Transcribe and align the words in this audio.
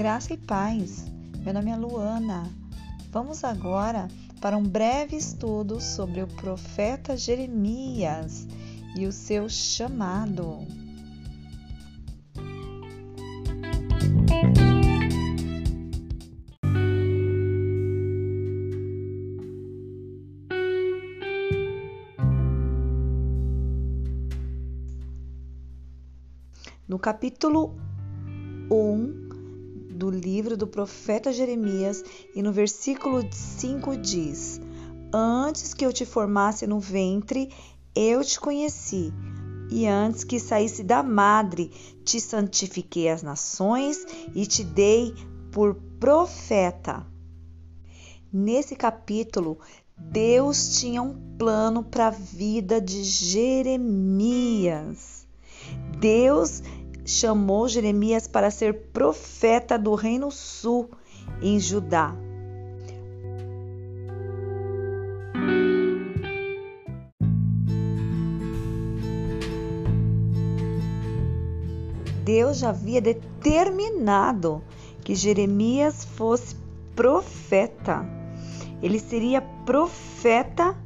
Graça 0.00 0.32
e 0.32 0.38
paz. 0.38 1.04
Meu 1.44 1.52
nome 1.52 1.70
é 1.70 1.76
Luana. 1.76 2.50
Vamos 3.10 3.44
agora 3.44 4.08
para 4.40 4.56
um 4.56 4.62
breve 4.62 5.14
estudo 5.14 5.78
sobre 5.78 6.22
o 6.22 6.26
profeta 6.26 7.18
Jeremias 7.18 8.48
e 8.96 9.06
o 9.06 9.12
seu 9.12 9.46
chamado. 9.46 10.66
No 26.88 26.98
capítulo 26.98 27.78
1 28.70 29.19
do 30.10 30.18
livro 30.18 30.56
do 30.56 30.66
profeta 30.66 31.32
Jeremias 31.32 32.02
e 32.34 32.42
no 32.42 32.50
versículo 32.50 33.22
5 33.30 33.96
diz: 33.96 34.60
Antes 35.14 35.72
que 35.72 35.86
eu 35.86 35.92
te 35.92 36.04
formasse 36.04 36.66
no 36.66 36.80
ventre, 36.80 37.48
eu 37.94 38.24
te 38.24 38.40
conheci, 38.40 39.12
e 39.70 39.86
antes 39.86 40.24
que 40.24 40.40
saísse 40.40 40.82
da 40.82 41.00
madre, 41.00 41.70
te 42.04 42.20
santifiquei 42.20 43.08
as 43.08 43.22
nações 43.22 44.04
e 44.34 44.44
te 44.46 44.64
dei 44.64 45.14
por 45.52 45.76
profeta. 46.00 47.06
Nesse 48.32 48.74
capítulo, 48.74 49.60
Deus 49.96 50.80
tinha 50.80 51.02
um 51.02 51.36
plano 51.38 51.84
para 51.84 52.08
a 52.08 52.10
vida 52.10 52.80
de 52.80 53.04
Jeremias. 53.04 54.00
Deus 56.00 56.62
chamou 57.10 57.68
Jeremias 57.68 58.28
para 58.28 58.50
ser 58.50 58.72
profeta 58.92 59.76
do 59.76 59.94
Reino 59.94 60.30
Sul, 60.30 60.88
em 61.42 61.58
Judá. 61.58 62.14
Deus 72.24 72.58
já 72.58 72.68
havia 72.68 73.00
determinado 73.00 74.62
que 75.02 75.16
Jeremias 75.16 76.04
fosse 76.04 76.54
profeta. 76.94 78.06
Ele 78.80 79.00
seria 79.00 79.40
profeta 79.40 80.76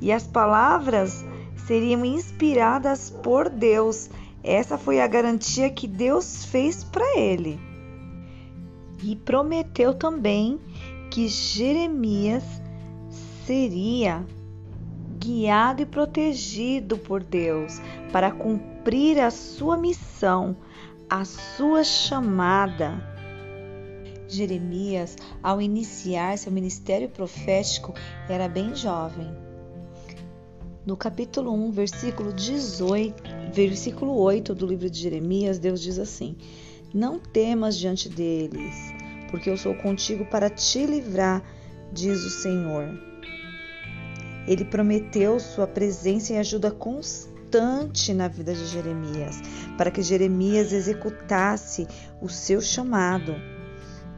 e 0.00 0.12
as 0.12 0.26
palavras 0.28 1.24
seriam 1.66 2.04
inspiradas 2.04 3.10
por 3.10 3.48
Deus 3.48 4.08
essa 4.42 4.78
foi 4.78 5.00
a 5.00 5.06
garantia 5.06 5.70
que 5.70 5.86
Deus 5.86 6.44
fez 6.44 6.82
para 6.82 7.18
ele. 7.18 7.58
E 9.02 9.16
prometeu 9.16 9.94
também 9.94 10.58
que 11.10 11.28
Jeremias 11.28 12.44
seria 13.46 14.24
guiado 15.18 15.82
e 15.82 15.86
protegido 15.86 16.96
por 16.96 17.22
Deus 17.22 17.80
para 18.12 18.30
cumprir 18.30 19.20
a 19.20 19.30
sua 19.30 19.76
missão, 19.76 20.56
a 21.08 21.24
sua 21.24 21.84
chamada. 21.84 23.08
Jeremias, 24.28 25.16
ao 25.42 25.60
iniciar 25.60 26.38
seu 26.38 26.52
ministério 26.52 27.08
profético, 27.08 27.92
era 28.28 28.48
bem 28.48 28.74
jovem 28.74 29.39
no 30.90 30.96
capítulo 30.96 31.52
1, 31.52 31.70
versículo 31.70 32.32
18, 32.32 33.22
versículo 33.52 34.12
8 34.16 34.52
do 34.56 34.66
livro 34.66 34.90
de 34.90 34.98
Jeremias, 34.98 35.56
Deus 35.56 35.80
diz 35.80 36.00
assim: 36.00 36.36
Não 36.92 37.16
temas 37.16 37.76
diante 37.76 38.08
deles, 38.08 38.74
porque 39.30 39.48
eu 39.48 39.56
sou 39.56 39.72
contigo 39.76 40.24
para 40.24 40.50
te 40.50 40.84
livrar, 40.84 41.44
diz 41.92 42.24
o 42.24 42.30
Senhor. 42.30 42.88
Ele 44.48 44.64
prometeu 44.64 45.38
sua 45.38 45.64
presença 45.64 46.32
e 46.32 46.38
ajuda 46.38 46.72
constante 46.72 48.12
na 48.12 48.26
vida 48.26 48.52
de 48.52 48.66
Jeremias, 48.66 49.40
para 49.78 49.92
que 49.92 50.02
Jeremias 50.02 50.72
executasse 50.72 51.86
o 52.20 52.28
seu 52.28 52.60
chamado. 52.60 53.32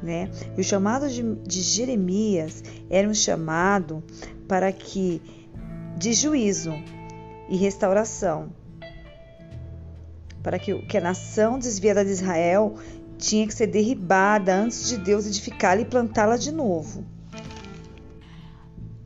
Né? 0.02 0.30
E 0.56 0.60
o 0.62 0.64
chamado 0.64 1.06
de, 1.06 1.22
de 1.22 1.60
Jeremias 1.60 2.64
era 2.88 3.06
um 3.06 3.14
chamado 3.14 4.02
para 4.48 4.72
que 4.72 5.20
de 5.96 6.12
juízo 6.12 6.72
e 7.48 7.56
restauração, 7.56 8.50
para 10.42 10.58
que, 10.58 10.74
que 10.82 10.98
a 10.98 11.00
nação 11.00 11.58
desviada 11.58 12.04
de 12.04 12.10
Israel 12.10 12.74
tinha 13.18 13.46
que 13.46 13.54
ser 13.54 13.68
derribada 13.68 14.54
antes 14.54 14.88
de 14.88 14.96
Deus 14.96 15.26
edificá-la 15.26 15.82
e 15.82 15.84
plantá-la 15.84 16.36
de 16.36 16.50
novo. 16.50 17.04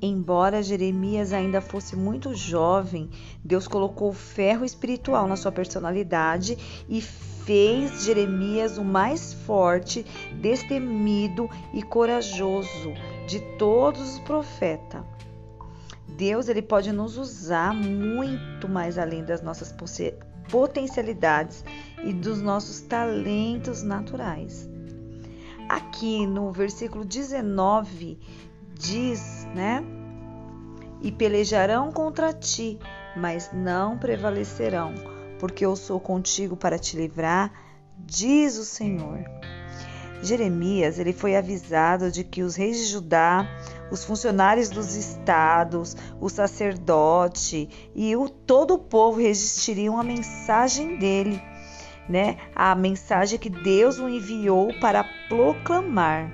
Embora 0.01 0.63
Jeremias 0.63 1.33
ainda 1.33 1.61
fosse 1.61 1.97
muito 1.97 2.35
jovem, 2.35 3.11
Deus 3.43 3.67
colocou 3.67 4.13
ferro 4.13 4.65
espiritual 4.65 5.27
na 5.27 5.37
sua 5.37 5.51
personalidade 5.51 6.85
e 6.89 7.01
fez 7.01 8.05
Jeremias 8.05 8.77
o 8.77 8.85
mais 8.85 9.33
forte, 9.33 10.05
destemido 10.41 11.49
e 11.73 11.83
corajoso 11.83 12.93
de 13.27 13.41
todos 13.57 14.15
os 14.15 14.19
profetas. 14.21 15.16
Deus 16.17 16.49
ele 16.49 16.63
pode 16.63 16.93
nos 16.93 17.19
usar 17.19 17.75
muito 17.75 18.69
mais 18.69 18.97
além 18.97 19.25
das 19.25 19.43
nossas 19.43 19.75
potencialidades 20.49 21.65
e 22.03 22.13
dos 22.13 22.41
nossos 22.41 22.81
talentos 22.81 23.83
naturais. 23.83 24.69
Aqui 25.69 26.27
no 26.27 26.53
versículo 26.53 27.05
19 27.05 28.19
diz, 28.75 29.47
né? 29.55 29.85
E 31.03 31.13
pelejarão 31.13 31.93
contra 31.93 32.33
ti, 32.33 32.79
mas 33.17 33.51
não 33.53 33.99
prevalecerão, 33.99 34.95
porque 35.39 35.67
eu 35.67 35.77
sou 35.77 36.01
contigo 36.01 36.57
para 36.57 36.79
te 36.79 36.97
livrar, 36.97 37.53
diz 37.99 38.57
o 38.57 38.65
Senhor. 38.65 39.25
Jeremias 40.23 40.99
ele 40.99 41.13
foi 41.13 41.37
avisado 41.37 42.11
de 42.11 42.25
que 42.25 42.43
os 42.43 42.57
reis 42.57 42.79
de 42.79 42.85
Judá, 42.87 43.47
os 43.91 44.05
funcionários 44.05 44.69
dos 44.69 44.95
estados, 44.95 45.97
o 46.21 46.29
sacerdote 46.29 47.69
e 47.95 48.17
o, 48.17 48.29
todo 48.29 48.75
o 48.75 48.79
povo 48.79 49.21
resistiriam 49.21 49.99
à 49.99 50.05
mensagem 50.05 50.99
dele, 50.99 51.41
né? 52.09 52.37
A 52.55 52.75
mensagem 52.75 53.39
que 53.39 53.51
Deus 53.51 53.99
o 53.99 54.09
enviou 54.09 54.73
para 54.81 55.05
proclamar. 55.29 56.31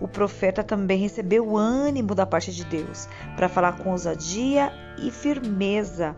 O 0.00 0.06
profeta 0.06 0.62
também 0.62 0.98
recebeu 0.98 1.56
ânimo 1.56 2.14
da 2.14 2.26
parte 2.26 2.52
de 2.52 2.64
Deus 2.64 3.08
para 3.34 3.48
falar 3.48 3.78
com 3.78 3.90
ousadia 3.90 4.70
e 4.98 5.10
firmeza 5.10 6.14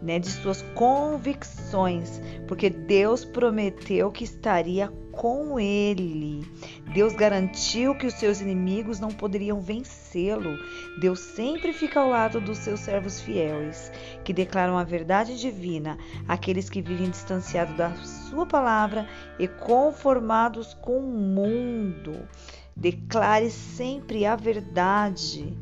né, 0.00 0.18
de 0.18 0.28
suas 0.28 0.62
convicções, 0.74 2.20
porque 2.46 2.68
Deus 2.68 3.24
prometeu 3.24 4.10
que 4.10 4.24
estaria 4.24 4.92
com 5.14 5.58
ele. 5.58 6.44
Deus 6.92 7.14
garantiu 7.14 7.94
que 7.94 8.06
os 8.06 8.14
seus 8.14 8.40
inimigos 8.40 9.00
não 9.00 9.10
poderiam 9.10 9.60
vencê-lo. 9.60 10.58
Deus 11.00 11.20
sempre 11.20 11.72
fica 11.72 12.00
ao 12.00 12.08
lado 12.08 12.40
dos 12.40 12.58
seus 12.58 12.80
servos 12.80 13.20
fiéis, 13.20 13.90
que 14.24 14.32
declaram 14.32 14.76
a 14.76 14.84
verdade 14.84 15.38
divina, 15.38 15.96
aqueles 16.28 16.68
que 16.68 16.82
vivem 16.82 17.10
distanciados 17.10 17.76
da 17.76 17.94
sua 17.94 18.44
palavra 18.44 19.08
e 19.38 19.46
conformados 19.46 20.74
com 20.74 20.98
o 20.98 21.02
mundo. 21.02 22.28
Declare 22.76 23.50
sempre 23.50 24.26
a 24.26 24.34
verdade, 24.34 25.56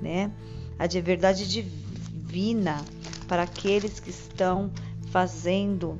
né? 0.00 0.30
A 0.78 0.86
de 0.86 1.00
verdade 1.00 1.48
divina 1.48 2.84
para 3.24 3.42
aqueles 3.42 4.00
que 4.00 4.10
estão 4.10 4.70
fazendo 5.10 5.98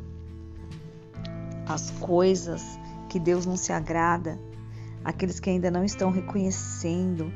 as 1.66 1.90
coisas 1.92 2.62
que 3.08 3.18
Deus 3.18 3.46
não 3.46 3.56
se 3.56 3.72
agrada, 3.72 4.38
aqueles 5.04 5.40
que 5.40 5.50
ainda 5.50 5.70
não 5.70 5.84
estão 5.84 6.10
reconhecendo, 6.10 7.32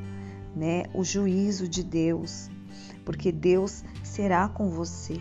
né, 0.55 0.83
o 0.93 1.03
juízo 1.03 1.67
de 1.67 1.83
Deus, 1.83 2.49
porque 3.05 3.31
Deus 3.31 3.83
será 4.03 4.47
com 4.47 4.69
você. 4.69 5.19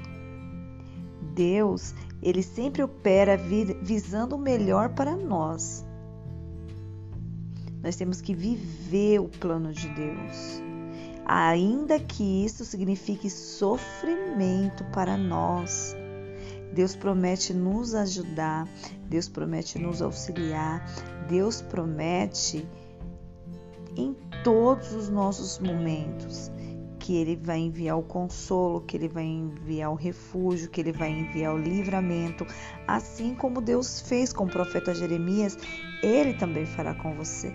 Deus, 1.34 1.94
ele 2.22 2.42
sempre 2.42 2.82
opera 2.82 3.36
visando 3.36 4.36
o 4.36 4.38
melhor 4.38 4.90
para 4.90 5.16
nós. 5.16 5.84
Nós 7.82 7.94
temos 7.94 8.20
que 8.20 8.34
viver 8.34 9.20
o 9.20 9.28
plano 9.28 9.72
de 9.72 9.88
Deus 9.90 10.68
ainda 11.28 12.00
que 12.00 12.44
isso 12.44 12.64
signifique 12.64 13.28
sofrimento 13.28 14.82
para 14.86 15.16
nós. 15.16 15.94
Deus 16.72 16.96
promete 16.96 17.52
nos 17.52 17.94
ajudar, 17.94 18.66
Deus 19.08 19.28
promete 19.28 19.78
nos 19.78 20.00
auxiliar, 20.00 20.84
Deus 21.28 21.60
promete 21.60 22.66
em 23.96 24.16
todos 24.42 24.92
os 24.94 25.08
nossos 25.10 25.58
momentos 25.58 26.50
que 26.98 27.16
ele 27.16 27.36
vai 27.36 27.58
enviar 27.58 27.98
o 27.98 28.02
consolo, 28.02 28.82
que 28.82 28.96
ele 28.96 29.08
vai 29.08 29.24
enviar 29.24 29.90
o 29.90 29.94
refúgio, 29.94 30.68
que 30.68 30.80
ele 30.80 30.92
vai 30.92 31.10
enviar 31.10 31.54
o 31.54 31.58
livramento, 31.58 32.46
assim 32.86 33.34
como 33.34 33.62
Deus 33.62 34.00
fez 34.00 34.32
com 34.32 34.44
o 34.44 34.50
profeta 34.50 34.94
Jeremias, 34.94 35.56
ele 36.02 36.34
também 36.34 36.66
fará 36.66 36.94
com 36.94 37.14
você. 37.14 37.52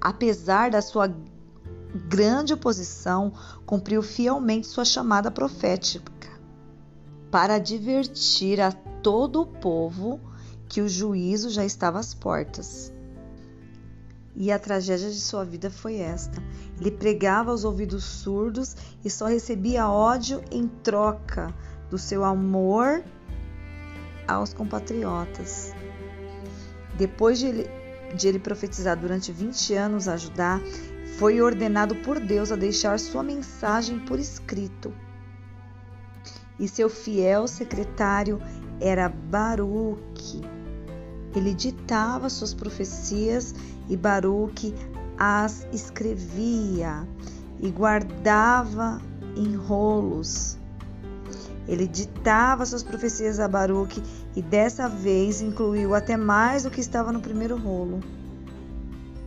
Apesar 0.00 0.70
da 0.70 0.80
sua 0.80 1.12
grande 2.08 2.54
oposição, 2.54 3.32
cumpriu 3.66 4.02
fielmente 4.02 4.66
sua 4.66 4.84
chamada 4.84 5.30
profética 5.30 6.10
para 7.30 7.54
advertir 7.56 8.60
a 8.60 8.72
todo 8.72 9.42
o 9.42 9.46
povo 9.46 10.20
que 10.68 10.80
o 10.80 10.88
juízo 10.88 11.50
já 11.50 11.64
estava 11.64 11.98
às 11.98 12.14
portas. 12.14 12.92
E 14.34 14.50
a 14.50 14.58
tragédia 14.58 15.10
de 15.10 15.20
sua 15.20 15.44
vida 15.44 15.70
foi 15.70 15.96
esta: 15.96 16.42
ele 16.80 16.90
pregava 16.90 17.50
aos 17.50 17.64
ouvidos 17.64 18.04
surdos 18.04 18.76
e 19.04 19.10
só 19.10 19.26
recebia 19.26 19.88
ódio 19.88 20.42
em 20.50 20.66
troca 20.66 21.52
do 21.90 21.98
seu 21.98 22.24
amor 22.24 23.04
aos 24.26 24.54
compatriotas. 24.54 25.74
Depois 26.96 27.38
de 27.38 27.46
ele, 27.46 27.79
de 28.14 28.28
ele 28.28 28.38
profetizar 28.38 28.96
durante 28.96 29.32
20 29.32 29.74
anos 29.74 30.08
a 30.08 30.16
Judá, 30.16 30.60
foi 31.18 31.40
ordenado 31.40 31.94
por 31.96 32.18
Deus 32.18 32.50
a 32.50 32.56
deixar 32.56 32.98
sua 32.98 33.22
mensagem 33.22 33.98
por 33.98 34.18
escrito 34.18 34.92
e 36.60 36.68
seu 36.68 36.90
fiel 36.90 37.48
secretário 37.48 38.40
era 38.78 39.08
Baruque. 39.08 40.42
Ele 41.34 41.54
ditava 41.54 42.28
suas 42.28 42.52
profecias 42.52 43.54
e 43.88 43.96
Baruque 43.96 44.74
as 45.16 45.66
escrevia 45.72 47.08
e 47.58 47.70
guardava 47.70 49.00
em 49.34 49.56
rolos. 49.56 50.58
Ele 51.68 51.86
ditava 51.86 52.66
suas 52.66 52.82
profecias 52.82 53.38
a 53.38 53.46
Baruque 53.46 54.02
e 54.34 54.42
dessa 54.42 54.88
vez 54.88 55.40
incluiu 55.40 55.94
até 55.94 56.16
mais 56.16 56.64
do 56.64 56.70
que 56.70 56.80
estava 56.80 57.12
no 57.12 57.20
primeiro 57.20 57.56
rolo. 57.56 58.00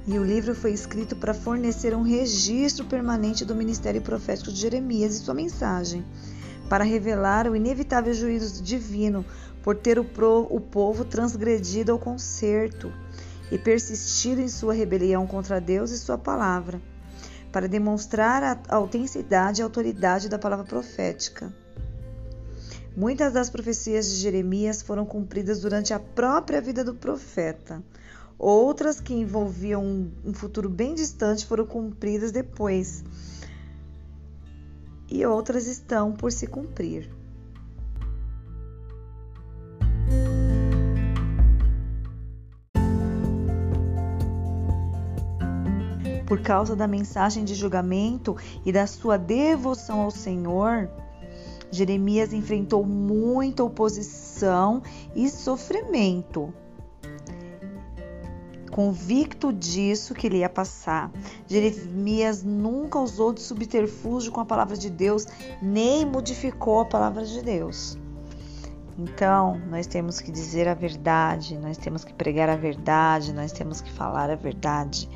E 0.05 0.19
o 0.19 0.23
livro 0.23 0.53
foi 0.53 0.73
escrito 0.73 1.15
para 1.15 1.33
fornecer 1.33 1.95
um 1.95 2.01
registro 2.01 2.85
permanente 2.85 3.45
do 3.45 3.55
ministério 3.55 4.01
profético 4.01 4.51
de 4.51 4.59
Jeremias 4.59 5.15
e 5.15 5.19
sua 5.19 5.33
mensagem 5.33 6.03
para 6.69 6.83
revelar 6.83 7.47
o 7.47 7.55
inevitável 7.55 8.13
juízo 8.13 8.61
divino 8.61 9.25
por 9.61 9.77
ter 9.77 9.97
o, 9.97 10.03
pro, 10.03 10.47
o 10.49 10.59
povo 10.59 11.05
transgredido 11.05 11.91
ao 11.91 11.99
concerto 11.99 12.91
e 13.51 13.57
persistido 13.57 14.41
em 14.41 14.49
sua 14.49 14.73
rebelião 14.73 15.25
contra 15.27 15.61
Deus 15.61 15.91
e 15.91 15.97
sua 15.97 16.17
palavra, 16.17 16.81
para 17.51 17.67
demonstrar 17.67 18.43
a 18.43 18.75
autenticidade 18.75 19.61
e 19.61 19.63
autoridade 19.63 20.27
da 20.27 20.39
palavra 20.39 20.65
profética. 20.65 21.53
Muitas 22.95 23.33
das 23.33 23.49
profecias 23.49 24.07
de 24.07 24.17
Jeremias 24.17 24.83
foram 24.83 25.03
cumpridas 25.03 25.61
durante 25.61 25.93
a 25.95 25.99
própria 25.99 26.61
vida 26.61 26.83
do 26.83 26.93
profeta. 26.93 27.83
Outras 28.37 28.99
que 28.99 29.13
envolviam 29.13 30.11
um 30.23 30.33
futuro 30.33 30.69
bem 30.69 30.93
distante 30.93 31.45
foram 31.45 31.65
cumpridas 31.65 32.31
depois, 32.31 33.03
e 35.09 35.25
outras 35.25 35.65
estão 35.65 36.11
por 36.11 36.31
se 36.31 36.45
cumprir. 36.45 37.09
Por 46.27 46.41
causa 46.41 46.75
da 46.75 46.87
mensagem 46.87 47.43
de 47.43 47.55
julgamento 47.55 48.35
e 48.65 48.71
da 48.71 48.85
sua 48.87 49.17
devoção 49.17 50.01
ao 50.01 50.11
Senhor, 50.11 50.89
Jeremias 51.73 52.31
enfrentou 52.33 52.85
muita 52.85 53.63
oposição 53.63 54.81
e 55.15 55.29
sofrimento 55.29 56.53
convicto 58.73 59.53
disso 59.53 60.15
que 60.15 60.25
ele 60.25 60.37
ia 60.37 60.49
passar. 60.49 61.11
Jeremias 61.47 62.41
nunca 62.41 62.97
usou 62.97 63.31
de 63.31 63.39
subterfúgio 63.39 64.31
com 64.31 64.41
a 64.41 64.45
palavra 64.45 64.75
de 64.75 64.89
Deus, 64.89 65.27
nem 65.61 66.03
modificou 66.03 66.79
a 66.79 66.85
palavra 66.85 67.23
de 67.23 67.39
Deus. 67.43 67.95
Então, 68.97 69.61
nós 69.69 69.85
temos 69.85 70.19
que 70.19 70.31
dizer 70.31 70.67
a 70.67 70.73
verdade, 70.73 71.57
nós 71.57 71.77
temos 71.77 72.03
que 72.03 72.13
pregar 72.13 72.49
a 72.49 72.55
verdade, 72.55 73.31
nós 73.31 73.51
temos 73.51 73.79
que 73.79 73.91
falar 73.91 74.31
a 74.31 74.35
verdade, 74.35 75.07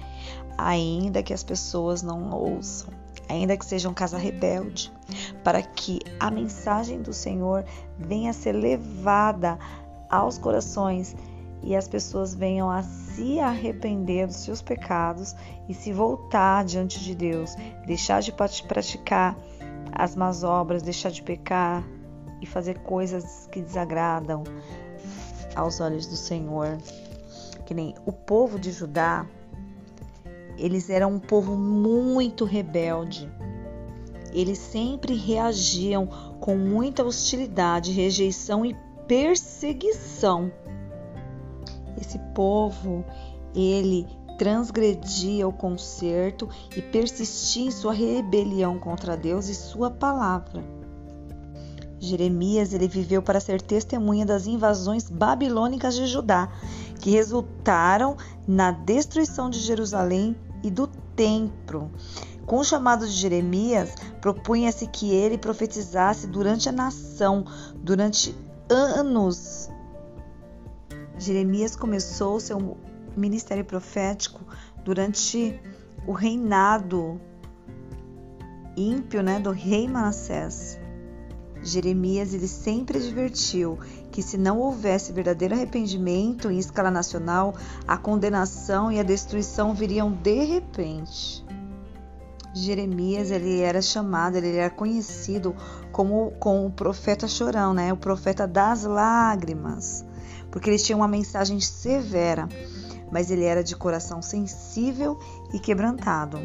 ainda 0.56 1.24
que 1.24 1.33
as 1.33 1.44
pessoas 1.44 2.03
não 2.03 2.31
ouçam, 2.31 2.94
ainda 3.30 3.58
que 3.58 3.66
sejam 3.66 3.94
casa 3.94 4.18
rebelde, 4.18 4.92
para 5.44 5.62
que 5.62 6.00
a 6.19 6.30
mensagem 6.31 7.02
do 7.02 7.14
Senhor 7.14 7.66
venha 7.98 8.31
a 8.31 8.34
ser 8.34 8.54
levada 8.54 9.58
aos 10.10 10.38
corações 10.38 11.16
e 11.64 11.75
as 11.75 11.88
pessoas 11.88 12.34
venham 12.34 12.69
a 12.69 12.84
se 12.84 13.40
arrepender 13.40 14.28
dos 14.28 14.38
seus 14.38 14.62
pecados 14.62 15.36
e 15.68 15.74
se 15.74 15.92
voltar 15.92 16.64
diante 16.64 17.04
de 17.04 17.16
Deus, 17.16 17.56
deixar 17.86 18.22
de 18.22 18.31
praticar 18.31 19.36
as 19.92 20.16
más 20.16 20.44
obras, 20.44 20.81
deixar 20.84 21.12
de 21.12 21.22
pecar 21.24 21.84
e 22.42 22.46
fazer 22.46 22.80
coisas 22.80 23.48
que 23.52 23.62
desagradam 23.62 24.44
aos 25.56 25.80
olhos 25.80 26.06
do 26.06 26.16
Senhor. 26.16 26.78
Que 27.66 27.74
nem 27.74 27.96
o 28.06 28.13
povo 28.13 28.58
de 28.58 28.72
Judá, 28.72 29.25
eles 30.57 30.89
eram 30.89 31.13
um 31.13 31.19
povo 31.19 31.56
muito 31.56 32.45
rebelde. 32.45 33.30
Eles 34.33 34.57
sempre 34.57 35.15
reagiam 35.15 36.07
com 36.39 36.57
muita 36.57 37.04
hostilidade, 37.04 37.92
rejeição 37.92 38.65
e 38.65 38.75
perseguição 39.07 40.51
esse 42.00 42.19
povo, 42.33 43.04
ele 43.56 44.07
transgredia 44.38 45.48
o 45.48 45.54
concerto 45.54 46.48
e 46.75 46.81
persistia 46.81 47.65
em 47.65 47.71
sua 47.71 47.94
rebelião 47.94 48.77
contra 48.77 49.18
Deus 49.18 49.48
e 49.48 49.56
sua 49.56 49.89
palavra. 49.89 50.63
Jeremias 52.00 52.74
ele 52.74 52.88
viveu 52.88 53.24
para 53.24 53.39
ser 53.39 53.60
testemunha 53.60 54.25
das 54.25 54.45
invasões 54.45 55.10
babilônicas 55.10 55.95
de 55.95 56.06
Judá, 56.06 56.50
que 57.00 57.10
resultaram 57.10 58.15
na 58.48 58.69
destruição 58.71 59.50
de 59.50 59.60
Jerusalém 59.60 60.36
e 60.64 60.70
do 60.70 60.88
templo. 61.16 61.92
Com 62.46 62.60
o 62.60 62.64
chamado 62.64 63.06
de 63.06 63.14
Jeremias, 63.14 63.94
propunha-se 64.22 64.88
que 64.88 65.12
ele 65.12 65.38
profetizasse 65.38 66.28
durante 66.28 66.70
a 66.70 66.72
nação, 66.72 67.46
durante 67.76 68.36
anos 68.70 69.70
Jeremias 71.20 71.76
começou 71.76 72.40
seu 72.40 72.78
ministério 73.16 73.66
profético 73.66 74.40
durante 74.84 75.60
o 76.06 76.12
reinado 76.12 77.20
ímpio 78.76 79.24
né, 79.24 79.40
do 79.40 79.52
rei 79.52 79.88
Manassés. 79.88 80.80
Jeremias 81.67 82.33
ele 82.33 82.47
sempre 82.47 82.97
advertiu 82.97 83.77
que 84.12 84.21
se 84.21 84.38
não 84.38 84.59
houvesse 84.59 85.12
verdadeiro 85.12 85.53
arrependimento 85.53 86.50
em 86.50 86.57
escala 86.57 86.89
nacional, 86.89 87.55
a 87.88 87.97
condenação 87.97 88.91
e 88.91 89.00
a 89.00 89.03
destruição 89.03 89.74
viriam 89.74 90.12
de 90.12 90.43
repente. 90.43 91.45
Jeremias 92.53 93.29
ele 93.29 93.59
era 93.59 93.81
chamado, 93.81 94.38
ele 94.38 94.55
era 94.55 94.69
conhecido 94.69 95.55
como, 95.91 96.31
como 96.39 96.65
o 96.65 96.71
profeta 96.71 97.27
chorão, 97.27 97.74
né? 97.74 97.93
o 97.93 97.97
profeta 97.97 98.47
das 98.47 98.83
lágrimas 98.83 100.05
porque 100.51 100.69
ele 100.69 100.79
tinha 100.79 100.95
uma 100.95 101.07
mensagem 101.07 101.59
severa, 101.59 102.47
mas 103.12 103.29
ele 103.29 103.43
era 103.43 103.63
de 103.63 103.75
coração 103.75 104.21
sensível 104.21 105.19
e 105.53 105.59
quebrantado. 105.59 106.39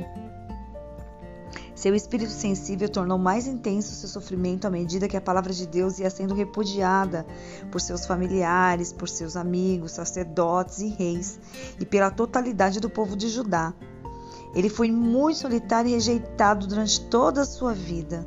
Seu 1.83 1.97
espírito 1.97 2.31
sensível 2.31 2.89
tornou 2.89 3.19
mais 3.19 3.49
intenso 3.49 3.97
seu 3.97 4.09
sofrimento 4.09 4.69
à 4.69 4.71
medida 4.71 5.09
que 5.09 5.17
a 5.17 5.21
palavra 5.21 5.53
de 5.53 5.67
Deus 5.67 5.99
ia 5.99 6.09
sendo 6.11 6.33
repudiada 6.33 7.27
por 7.73 7.81
seus 7.81 8.07
familiares, 8.07 8.93
por 8.93 9.09
seus 9.09 9.35
amigos, 9.35 9.91
sacerdotes 9.91 10.79
e 10.79 10.91
reis, 10.91 11.41
e 11.81 11.85
pela 11.85 12.09
totalidade 12.09 12.79
do 12.79 12.89
povo 12.89 13.17
de 13.17 13.29
Judá. 13.29 13.75
Ele 14.55 14.69
foi 14.69 14.93
muito 14.93 15.41
solitário 15.41 15.89
e 15.89 15.95
rejeitado 15.95 16.69
durante 16.69 17.01
toda 17.07 17.41
a 17.41 17.45
sua 17.45 17.75
vida. 17.75 18.25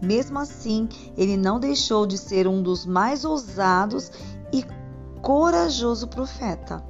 Mesmo 0.00 0.38
assim, 0.38 0.88
ele 1.16 1.36
não 1.36 1.58
deixou 1.58 2.06
de 2.06 2.16
ser 2.16 2.46
um 2.46 2.62
dos 2.62 2.86
mais 2.86 3.24
ousados 3.24 4.12
e 4.52 4.64
corajoso 5.20 6.06
profeta. 6.06 6.87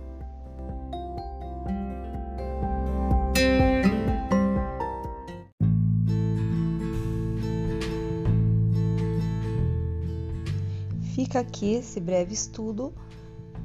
Fica 11.28 11.40
aqui 11.40 11.74
esse 11.74 12.00
breve 12.00 12.32
estudo 12.32 12.90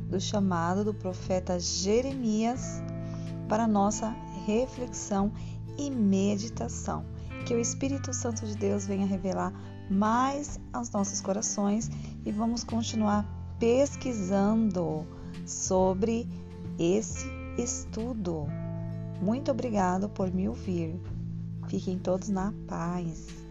do 0.09 0.19
chamado 0.19 0.83
do 0.83 0.93
profeta 0.93 1.57
Jeremias 1.57 2.83
para 3.47 3.65
nossa 3.65 4.09
reflexão 4.45 5.31
e 5.77 5.89
meditação. 5.89 7.05
Que 7.45 7.53
o 7.53 7.59
Espírito 7.59 8.13
Santo 8.13 8.45
de 8.45 8.57
Deus 8.57 8.85
venha 8.85 9.05
revelar 9.05 9.53
mais 9.89 10.59
aos 10.73 10.91
nossos 10.91 11.21
corações 11.21 11.89
e 12.25 12.33
vamos 12.33 12.65
continuar 12.65 13.25
pesquisando 13.57 15.07
sobre 15.45 16.27
esse 16.77 17.25
estudo. 17.57 18.45
Muito 19.21 19.51
obrigado 19.51 20.09
por 20.09 20.29
me 20.33 20.49
ouvir. 20.49 20.99
Fiquem 21.69 21.97
todos 21.97 22.27
na 22.27 22.53
paz. 22.67 23.42